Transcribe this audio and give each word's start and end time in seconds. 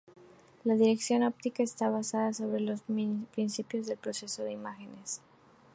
La 0.63 0.73
dirección 0.73 1.21
óptica 1.21 1.61
está 1.61 1.87
basada 1.91 2.33
sobre 2.33 2.59
los 2.61 2.81
principios 3.33 3.85
de 3.85 3.95
proceso 3.95 4.41
de 4.43 4.53
imágenes. 4.53 5.21